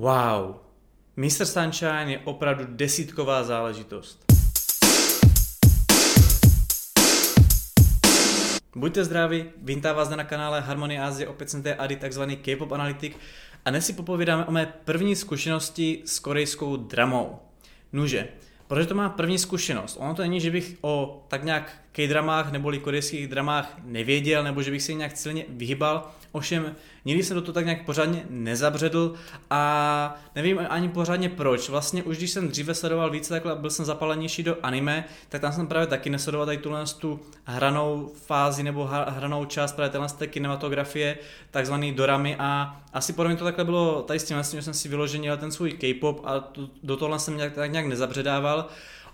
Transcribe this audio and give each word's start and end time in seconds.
Wow, 0.00 0.54
Mr. 1.16 1.46
Sunshine 1.46 2.12
je 2.12 2.18
opravdu 2.24 2.64
desítková 2.68 3.44
záležitost. 3.44 4.24
Buďte 8.76 9.04
zdraví, 9.04 9.44
vítám 9.56 9.96
vás 9.96 10.08
na 10.08 10.24
kanále 10.24 10.60
Harmonie 10.60 11.02
Azie, 11.02 11.28
opět 11.28 11.50
jsem 11.50 11.62
tady 11.62 11.74
Adi, 11.74 11.96
takzvaný 11.96 12.36
K-pop 12.36 12.72
analytik 12.72 13.16
a 13.64 13.70
dnes 13.70 13.86
si 13.86 13.92
popovídáme 13.92 14.44
o 14.44 14.50
mé 14.50 14.66
první 14.84 15.16
zkušenosti 15.16 16.02
s 16.04 16.18
korejskou 16.18 16.76
dramou. 16.76 17.38
Nuže, 17.92 18.28
protože 18.66 18.86
to 18.86 18.94
má 18.94 19.08
první 19.08 19.38
zkušenost. 19.38 19.96
Ono 20.00 20.14
to 20.14 20.22
není, 20.22 20.40
že 20.40 20.50
bych 20.50 20.76
o 20.80 21.24
tak 21.28 21.44
nějak 21.44 21.72
K-dramách 21.92 22.52
neboli 22.52 22.78
korejských 22.78 23.28
dramách 23.28 23.76
nevěděl, 23.84 24.44
nebo 24.44 24.62
že 24.62 24.70
bych 24.70 24.82
se 24.82 24.94
nějak 24.94 25.16
silně 25.16 25.44
vyhybal. 25.48 26.10
Ovšem, 26.32 26.76
nikdy 27.04 27.24
jsem 27.24 27.34
do 27.34 27.42
toho 27.42 27.52
tak 27.52 27.64
nějak 27.64 27.84
pořádně 27.84 28.24
nezabředl 28.30 29.14
a 29.50 30.22
nevím 30.34 30.60
ani 30.68 30.88
pořádně 30.88 31.28
proč. 31.28 31.68
Vlastně 31.68 32.02
už 32.02 32.16
když 32.16 32.30
jsem 32.30 32.48
dříve 32.48 32.74
sledoval 32.74 33.10
více, 33.10 33.28
takhle 33.28 33.56
byl 33.56 33.70
jsem 33.70 33.84
zapalenější 33.84 34.42
do 34.42 34.56
anime, 34.62 35.04
tak 35.28 35.40
tam 35.40 35.52
jsem 35.52 35.66
právě 35.66 35.86
taky 35.86 36.10
nesledoval 36.10 36.46
tady 36.46 36.58
tuhle 36.58 36.84
tu 36.98 37.20
hranou 37.44 38.12
fázi 38.26 38.62
nebo 38.62 38.84
hranou 39.08 39.44
část 39.44 39.72
právě 39.72 39.90
téhle 39.90 40.08
té 40.08 40.26
kinematografie, 40.26 41.18
takzvaný 41.50 41.92
doramy 41.92 42.36
a 42.38 42.80
asi 42.92 43.12
podle 43.12 43.28
mě 43.28 43.38
to 43.38 43.44
takhle 43.44 43.64
bylo 43.64 44.02
tady 44.02 44.18
s 44.18 44.24
tím, 44.24 44.36
že 44.52 44.62
jsem 44.62 44.74
si 44.74 44.88
vyloženil 44.88 45.36
ten 45.36 45.52
svůj 45.52 45.72
K-pop 45.72 46.20
a 46.24 46.52
do 46.82 46.96
tohle 46.96 47.18
jsem 47.18 47.36
nějak, 47.36 47.52
tak 47.52 47.72
nějak 47.72 47.86
nezabředával. 47.86 48.68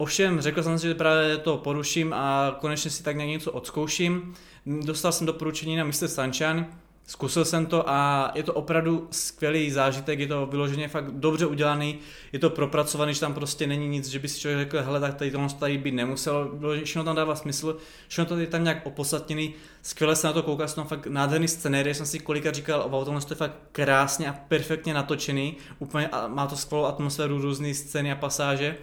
Ovšem, 0.00 0.40
řekl 0.40 0.62
jsem 0.62 0.78
si, 0.78 0.86
že 0.86 0.94
právě 0.94 1.36
to 1.36 1.56
poruším 1.56 2.12
a 2.12 2.56
konečně 2.60 2.90
si 2.90 3.02
tak 3.02 3.16
nějak 3.16 3.30
něco 3.30 3.52
odzkouším. 3.52 4.34
Dostal 4.66 5.12
jsem 5.12 5.26
doporučení 5.26 5.76
na 5.76 5.84
Mr. 5.84 6.08
Sunshine, 6.08 6.66
Zkusil 7.06 7.44
jsem 7.44 7.66
to 7.66 7.90
a 7.90 8.30
je 8.34 8.42
to 8.42 8.54
opravdu 8.54 9.08
skvělý 9.10 9.70
zážitek, 9.70 10.18
je 10.18 10.26
to 10.26 10.46
vyloženě 10.46 10.88
fakt 10.88 11.10
dobře 11.10 11.46
udělaný, 11.46 11.98
je 12.32 12.38
to 12.38 12.50
propracovaný, 12.50 13.14
že 13.14 13.20
tam 13.20 13.34
prostě 13.34 13.66
není 13.66 13.88
nic, 13.88 14.08
že 14.08 14.18
by 14.18 14.28
si 14.28 14.40
člověk 14.40 14.60
řekl, 14.60 14.82
hele, 14.82 15.00
tak 15.00 15.14
tady 15.14 15.30
to 15.30 15.46
tady 15.58 15.78
být 15.78 15.94
nemuselo, 15.94 16.50
všechno 16.84 17.04
tam 17.04 17.16
dává 17.16 17.34
smysl, 17.34 17.76
všechno 18.08 18.24
to 18.24 18.38
je 18.38 18.46
tam 18.46 18.62
nějak 18.62 18.86
opodstatněný, 18.86 19.54
skvěle 19.82 20.16
se 20.16 20.26
na 20.26 20.32
to 20.32 20.42
kouká, 20.42 20.66
tam 20.66 20.86
fakt 20.86 21.06
nádherný 21.06 21.48
scenérie, 21.48 21.94
jsem 21.94 22.06
si 22.06 22.18
kolikrát 22.18 22.54
říkal, 22.54 22.88
o 22.90 23.04
tomhle 23.04 23.22
to 23.22 23.32
je 23.32 23.36
fakt 23.36 23.56
krásně 23.72 24.28
a 24.28 24.32
perfektně 24.48 24.94
natočený, 24.94 25.56
úplně 25.78 26.08
a 26.08 26.28
má 26.28 26.46
to 26.46 26.56
skvělou 26.56 26.84
atmosféru, 26.84 27.38
různé 27.38 27.74
scény 27.74 28.12
a 28.12 28.16
pasáže. 28.16 28.76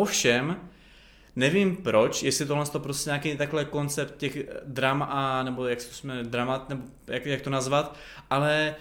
Ovšem, 0.00 0.56
Nevím 1.36 1.76
proč, 1.76 2.22
jestli 2.22 2.46
tohle 2.46 2.66
to 2.66 2.80
prostě 2.80 3.10
nějaký 3.10 3.36
takhle 3.36 3.64
koncept 3.64 4.16
těch 4.16 4.38
dram 4.64 5.02
a, 5.02 5.42
nebo 5.42 5.66
jak 5.66 5.80
se 5.80 5.94
jsme 5.94 6.24
dramat, 6.24 6.68
nebo 6.68 6.82
jak, 7.06 7.26
jak 7.26 7.40
to 7.40 7.50
nazvat, 7.50 7.96
ale 8.30 8.74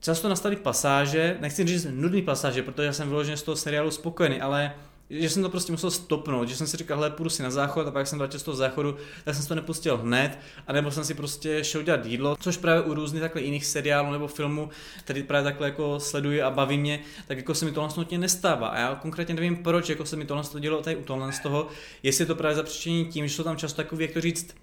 často 0.00 0.28
nastaví 0.28 0.56
pasáže, 0.56 1.36
nechci 1.40 1.66
říct 1.66 1.86
nudný 1.90 2.22
pasáže, 2.22 2.62
protože 2.62 2.86
já 2.86 2.92
jsem 2.92 3.08
vyloženě 3.08 3.36
z 3.36 3.42
toho 3.42 3.56
seriálu 3.56 3.90
spokojený, 3.90 4.40
ale 4.40 4.74
že 5.12 5.30
jsem 5.30 5.42
to 5.42 5.48
prostě 5.48 5.72
musel 5.72 5.90
stopnout, 5.90 6.48
že 6.48 6.56
jsem 6.56 6.66
si 6.66 6.76
říkal, 6.76 6.96
hele, 6.96 7.10
půjdu 7.10 7.30
si 7.30 7.42
na 7.42 7.50
záchod 7.50 7.86
a 7.86 7.90
pak 7.90 8.06
jsem 8.06 8.18
vrátil 8.18 8.40
z 8.40 8.42
toho 8.42 8.56
záchodu, 8.56 8.96
tak 9.24 9.34
jsem 9.34 9.46
to 9.46 9.54
nepustil 9.54 9.96
hned, 9.96 10.38
anebo 10.66 10.90
jsem 10.90 11.04
si 11.04 11.14
prostě 11.14 11.64
šel 11.64 11.82
dělat 11.82 12.06
jídlo, 12.06 12.36
což 12.40 12.56
právě 12.56 12.82
u 12.82 12.94
různých 12.94 13.22
takhle 13.22 13.42
jiných 13.42 13.66
seriálů 13.66 14.12
nebo 14.12 14.28
filmů, 14.28 14.70
který 15.04 15.22
právě 15.22 15.44
takhle 15.44 15.66
jako 15.66 16.00
sleduji 16.00 16.42
a 16.42 16.50
baví 16.50 16.78
mě, 16.78 17.00
tak 17.28 17.36
jako 17.36 17.54
se 17.54 17.64
mi 17.64 17.72
tohle 17.72 17.90
nutně 17.96 18.18
nestává. 18.18 18.68
A 18.68 18.78
já 18.78 18.94
konkrétně 18.94 19.34
nevím, 19.34 19.56
proč 19.56 19.88
jako 19.88 20.04
se 20.04 20.16
mi 20.16 20.24
tohle 20.24 20.60
dělo 20.60 20.82
tady 20.82 20.96
u 20.96 21.02
tohle 21.02 21.32
z 21.32 21.40
toho, 21.40 21.68
jestli 22.02 22.22
je 22.22 22.26
to 22.26 22.34
právě 22.34 22.56
zapříčení 22.56 23.04
tím, 23.04 23.28
že 23.28 23.34
jsou 23.34 23.42
tam 23.42 23.56
často 23.56 23.76
takový, 23.76 24.04
jak 24.04 24.12
to 24.12 24.20
říct, 24.20 24.54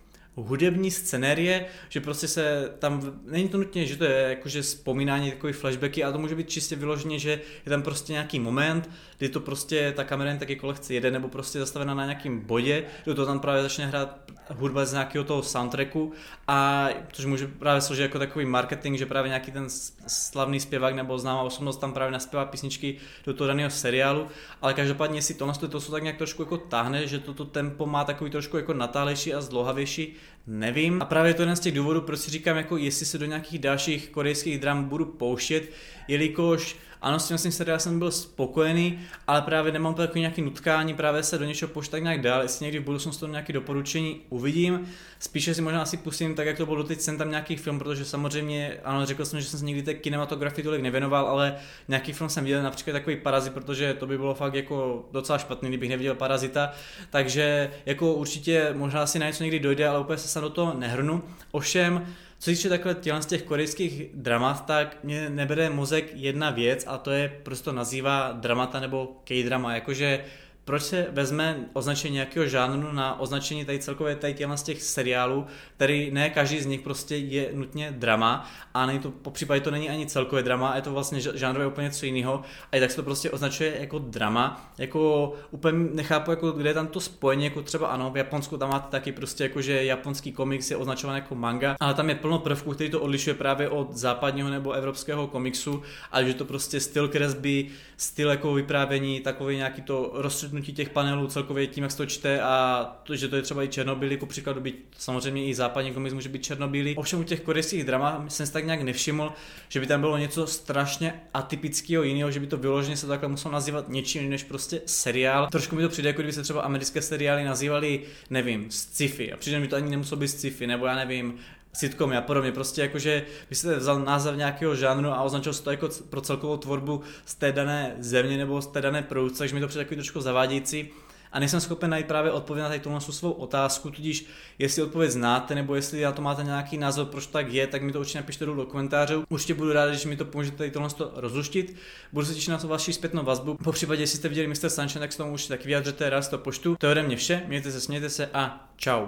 hudební 0.44 0.92
scenérie, 0.92 1.66
že 1.90 2.02
prostě 2.02 2.28
se 2.28 2.74
tam, 2.80 3.20
není 3.26 3.50
to 3.50 3.58
nutně, 3.58 3.86
že 3.86 3.98
to 3.98 4.04
je 4.04 4.30
jakože 4.30 4.62
vzpomínání 4.62 5.32
takový 5.32 5.54
flashbacky, 5.54 6.04
ale 6.04 6.14
to 6.14 6.20
může 6.20 6.36
být 6.36 6.50
čistě 6.50 6.76
vyloženě, 6.76 7.20
že 7.20 7.32
je 7.66 7.70
tam 7.70 7.82
prostě 7.82 8.14
nějaký 8.14 8.40
moment, 8.40 8.90
kdy 9.18 9.30
to 9.30 9.40
prostě 9.40 9.94
ta 9.96 10.04
kamera 10.04 10.30
jen 10.30 10.40
tak 10.40 10.50
jako 10.50 10.68
lehce 10.68 10.94
jede, 10.94 11.12
nebo 11.12 11.28
prostě 11.28 11.60
zastavena 11.60 11.94
na 11.94 12.06
nějakém 12.06 12.40
bodě, 12.40 12.84
kdy 13.04 13.16
to 13.16 13.26
tam 13.26 13.40
právě 13.40 13.64
začne 13.64 13.86
hrát 13.86 14.32
hudba 14.50 14.86
z 14.86 14.94
nějakého 14.94 15.24
toho 15.24 15.44
soundtracku 15.44 16.14
a 16.48 16.90
což 17.12 17.26
může 17.26 17.48
právě 17.48 17.82
složit 17.82 18.02
jako 18.02 18.20
takový 18.20 18.46
marketing, 18.46 18.98
že 18.98 19.06
právě 19.06 19.30
nějaký 19.30 19.52
ten 19.52 19.66
slavný 20.08 20.60
zpěvák 20.60 20.96
nebo 20.96 21.20
známá 21.20 21.42
osobnost 21.42 21.78
tam 21.78 21.94
právě 21.94 22.12
naspěvá 22.12 22.46
písničky 22.46 22.98
do 23.26 23.34
toho 23.34 23.48
daného 23.48 23.70
seriálu, 23.70 24.28
ale 24.62 24.74
každopádně 24.74 25.18
jestli 25.18 25.34
tohle 25.34 25.54
to 25.54 25.82
jsou 25.82 25.92
tak 25.92 26.04
nějak 26.04 26.18
trošku 26.18 26.42
jako 26.42 26.58
táhne, 26.58 27.08
že 27.08 27.20
toto 27.20 27.46
tempo 27.46 27.86
má 27.86 28.04
takový 28.04 28.32
trošku 28.32 28.58
jako 28.58 28.74
natálejší 28.74 29.34
a 29.34 29.42
zdlouhavější, 29.42 30.16
nevím. 30.48 31.02
A 31.02 31.06
právě 31.06 31.34
to 31.34 31.42
je 31.42 31.44
jeden 31.44 31.56
z 31.56 31.60
těch 31.60 31.74
důvodů, 31.74 32.02
proč 32.02 32.20
si 32.20 32.32
říkám, 32.32 32.58
jako 32.58 32.78
jestli 32.78 33.06
se 33.06 33.18
do 33.18 33.26
nějakých 33.26 33.60
dalších 33.60 34.10
korejských 34.10 34.60
dram 34.60 34.84
budu 34.84 35.06
pouštět, 35.06 35.72
jelikož 36.08 36.78
ano, 37.02 37.20
s 37.20 37.28
tím 37.28 37.38
jsem 37.38 37.52
seriál 37.52 37.80
jsem 37.80 38.00
byl 38.00 38.12
spokojený, 38.12 39.00
ale 39.28 39.42
právě 39.42 39.72
nemám 39.72 39.94
to 39.94 40.02
jako 40.02 40.18
nějaký 40.18 40.42
nutkání, 40.42 40.94
právě 40.94 41.24
se 41.24 41.38
do 41.38 41.46
něčeho 41.46 41.70
poštat 41.70 41.92
tak 41.92 42.04
nějak 42.04 42.22
dál, 42.22 42.42
jestli 42.42 42.66
někdy 42.66 42.80
v 42.80 42.84
budoucnosti 42.84 43.20
to 43.20 43.28
nějaké 43.28 43.54
doporučení 43.54 44.22
uvidím. 44.30 44.88
Spíše 45.20 45.54
si 45.54 45.62
možná 45.62 45.82
asi 45.82 45.98
pustím 45.98 46.36
tak, 46.36 46.48
jak 46.48 46.58
to 46.58 46.66
bylo 46.66 46.78
doteď, 46.78 47.02
jsem 47.02 47.18
tam 47.18 47.30
nějaký 47.30 47.56
film, 47.56 47.80
protože 47.80 48.06
samozřejmě, 48.06 48.78
ano, 48.84 49.06
řekl 49.06 49.26
jsem, 49.26 49.42
že 49.42 49.48
jsem 49.48 49.60
se 49.60 49.66
nikdy 49.66 49.84
té 49.84 49.94
kinematografii 49.94 50.64
tolik 50.64 50.82
nevěnoval, 50.82 51.28
ale 51.28 51.56
nějaký 51.88 52.14
film 52.14 52.30
jsem 52.30 52.44
viděl, 52.44 52.64
například 52.64 52.94
takový 52.94 53.16
Parazit, 53.16 53.54
protože 53.54 53.94
to 53.94 54.08
by 54.08 54.18
bylo 54.18 54.34
fakt 54.34 54.54
jako 54.54 55.06
docela 55.12 55.38
špatný, 55.38 55.70
kdybych 55.70 55.90
neviděl 55.90 56.16
Parazita, 56.16 56.72
takže 57.10 57.72
jako 57.86 58.14
určitě 58.14 58.70
možná 58.74 59.08
si 59.08 59.20
na 59.20 59.28
něco 59.28 59.44
někdy 59.44 59.60
dojde, 59.60 59.88
ale 59.88 60.00
úplně 60.00 60.18
se 60.20 60.28
se 60.28 60.42
do 60.42 60.50
toho 60.50 60.74
nehrnu. 60.74 61.24
Ovšem, 61.52 62.08
co 62.40 62.46
se 62.46 62.52
týče 62.52 62.70
takhle 62.70 62.96
z 63.20 63.26
těch 63.26 63.44
korejských 63.44 64.04
dramat, 64.14 64.66
tak 64.66 64.98
mě 65.04 65.30
nebere 65.30 65.70
mozek 65.70 66.12
jedna 66.14 66.50
věc 66.50 66.84
a 66.88 66.98
to 66.98 67.12
je, 67.12 67.40
prostě 67.44 67.72
nazývá 67.72 68.32
dramata 68.32 68.80
nebo 68.80 69.22
K-drama, 69.24 69.76
jakože 69.76 70.26
proč 70.70 70.84
se 70.84 71.08
vezme 71.12 71.66
označení 71.74 72.14
nějakého 72.14 72.46
žánru 72.46 72.92
na 72.92 73.20
označení 73.20 73.66
tady 73.66 73.80
celkově 73.80 74.16
tady 74.16 74.36
z 74.56 74.64
těch 74.64 74.84
seriálů, 74.84 75.46
který 75.76 76.12
ne 76.12 76.30
každý 76.30 76.62
z 76.62 76.66
nich 76.66 76.82
prostě 76.82 77.16
je 77.16 77.50
nutně 77.54 77.92
drama 77.92 78.50
a 78.74 78.86
není 78.86 79.00
to, 79.00 79.12
po 79.12 79.32
případě 79.32 79.62
to 79.62 79.72
není 79.72 79.90
ani 79.90 80.06
celkové 80.06 80.44
drama, 80.44 80.76
je 80.76 80.82
to 80.82 80.92
vlastně 80.92 81.22
žánrové 81.22 81.68
úplně 81.68 81.86
něco 81.86 82.06
jiného 82.06 82.42
a 82.72 82.78
i 82.78 82.80
tak 82.80 82.90
se 82.90 82.96
to 82.96 83.04
prostě 83.04 83.32
označuje 83.32 83.78
jako 83.80 84.00
drama, 84.00 84.74
jako 84.78 85.34
úplně 85.52 85.90
nechápu, 85.94 86.32
jako 86.32 86.52
kde 86.52 86.70
je 86.70 86.74
tam 86.74 86.88
to 86.88 87.00
spojení, 87.00 87.44
jako 87.44 87.62
třeba 87.62 87.88
ano, 87.88 88.12
v 88.12 88.18
Japonsku 88.18 88.58
tam 88.58 88.70
máte 88.70 88.92
taky 88.92 89.12
prostě 89.12 89.44
jako, 89.44 89.62
že 89.62 89.84
japonský 89.84 90.32
komiks 90.32 90.72
je 90.72 90.78
označován 90.78 91.16
jako 91.16 91.36
manga, 91.36 91.76
ale 91.80 91.94
tam 91.94 92.10
je 92.10 92.16
plno 92.16 92.40
prvků, 92.40 92.74
který 92.74 92.90
to 92.90 93.02
odlišuje 93.02 93.34
právě 93.34 93.70
od 93.70 93.94
západního 93.94 94.50
nebo 94.50 94.72
evropského 94.72 95.28
komiksu 95.28 95.82
a 96.12 96.24
že 96.24 96.34
to 96.34 96.46
prostě 96.46 96.80
styl 96.80 97.08
kresby, 97.08 97.68
styl 97.98 98.30
jako 98.30 98.54
vyprávění, 98.54 99.20
takový 99.20 99.56
nějaký 99.56 99.82
to 99.82 100.12
rozstřednutí 100.14 100.59
rozhodnutí 100.60 100.74
těch 100.74 100.90
panelů 100.90 101.28
celkově 101.28 101.68
tím, 101.68 101.84
jak 101.84 101.92
se 101.92 101.98
to 101.98 102.06
čte 102.06 102.42
a 102.42 102.84
to, 103.04 103.16
že 103.16 103.28
to 103.28 103.36
je 103.36 103.42
třeba 103.42 103.64
i 103.64 103.68
černobílý, 103.68 104.18
ku 104.18 104.26
příkladu 104.26 104.62
být 104.62 104.76
samozřejmě 104.98 105.46
i 105.46 105.56
západní 105.56 105.94
komiks 105.94 106.14
může 106.14 106.30
být 106.30 106.44
černobílý. 106.44 106.96
Ovšem 106.96 107.20
u 107.20 107.24
těch 107.24 107.42
korejských 107.42 107.84
drama 107.84 108.26
jsem 108.28 108.46
si 108.46 108.54
tak 108.54 108.66
nějak 108.66 108.82
nevšiml, 108.82 109.32
že 109.70 109.80
by 109.80 109.88
tam 109.88 110.02
bylo 110.02 110.18
něco 110.18 110.48
strašně 110.48 111.22
atypického 111.34 112.04
jiného, 112.04 112.32
že 112.32 112.40
by 112.40 112.48
to 112.48 112.58
vyloženě 112.58 112.98
se 112.98 113.08
takhle 113.08 113.30
muselo 113.30 113.54
nazývat 113.54 113.90
něčím 113.90 114.30
než 114.30 114.44
prostě 114.44 114.82
seriál. 114.86 115.48
Trošku 115.48 115.76
mi 115.76 115.82
to 115.82 115.90
přijde, 115.90 116.10
jako 116.10 116.22
kdyby 116.22 116.34
se 116.34 116.44
třeba 116.44 116.62
americké 116.62 117.02
seriály 117.02 117.44
nazývaly, 117.44 118.02
nevím, 118.30 118.72
sci-fi. 118.72 119.34
A 119.34 119.38
přijde 119.38 119.60
mi 119.60 119.68
to 119.68 119.76
ani 119.76 119.90
nemuselo 119.90 120.20
být 120.20 120.28
sci-fi, 120.28 120.68
nebo 120.68 120.86
já 120.86 120.96
nevím, 120.96 121.40
sitcomy 121.74 122.18
a 122.18 122.22
podobně. 122.22 122.52
Prostě 122.52 122.82
jakože 122.82 123.26
by 123.50 123.56
se 123.56 123.76
vzal 123.76 124.00
název 124.00 124.36
nějakého 124.36 124.76
žánru 124.76 125.10
a 125.10 125.22
označil 125.22 125.54
se 125.54 125.64
to 125.64 125.72
jako 125.72 125.90
pro 126.10 126.22
celkovou 126.22 126.58
tvorbu 126.58 127.02
z 127.26 127.36
té 127.36 127.52
dané 127.52 127.96
země 128.00 128.38
nebo 128.38 128.62
z 128.62 128.68
té 128.68 128.82
dané 128.82 129.02
produkce, 129.02 129.38
takže 129.38 129.56
mi 129.56 129.62
to 129.62 129.68
přijde 129.68 129.86
takový 129.86 129.96
trošku 129.96 130.22
zavádějící 130.22 130.90
a 131.32 131.40
nejsem 131.40 131.62
schopen 131.62 131.90
najít 131.90 132.08
právě 132.08 132.32
odpověď 132.32 132.70
na 132.70 132.80
tuhle 132.80 133.02
svou 133.02 133.32
otázku, 133.32 133.92
tudíž 133.92 134.26
jestli 134.60 134.84
odpověď 134.84 135.12
znáte 135.12 135.56
nebo 135.56 135.76
jestli 135.76 136.04
na 136.04 136.12
to 136.12 136.22
máte 136.22 136.44
nějaký 136.44 136.78
názor, 136.78 137.06
proč 137.06 137.28
tak 137.28 137.54
je, 137.54 137.68
tak 137.68 137.82
mi 137.82 137.92
to 137.92 138.00
určitě 138.00 138.20
napište 138.20 138.46
do 138.46 138.66
komentářů. 138.66 139.24
Určitě 139.30 139.54
budu 139.54 139.74
rád, 139.74 139.90
když 139.90 140.06
mi 140.06 140.18
to 140.18 140.26
pomůžete 140.26 140.58
tady 140.58 140.72
tohle 140.72 140.90
rozluštit. 141.16 141.76
Budu 142.14 142.26
se 142.26 142.34
těšit 142.34 142.50
na 142.50 142.58
to 142.58 142.68
vaši 142.68 142.94
zpětnou 142.94 143.24
vazbu. 143.24 143.58
Po 143.64 143.72
případě, 143.72 144.04
jestli 144.04 144.18
jste 144.18 144.30
viděli 144.30 144.48
Mr. 144.48 144.70
Sunshine, 144.70 145.00
tak 145.00 145.12
se 145.12 145.18
tomu 145.18 145.34
určitě 145.34 145.54
tak 145.54 145.66
vyjadřete, 145.66 146.10
rád 146.10 146.30
to 146.30 146.38
poštu. 146.38 146.76
To 146.76 146.86
je 146.86 146.92
ode 146.92 147.04
mě 147.04 147.16
vše, 147.16 147.44
mějte 147.48 147.72
se, 147.72 147.82
smějte 147.82 148.10
se 148.10 148.30
a 148.34 148.70
čau. 148.78 149.08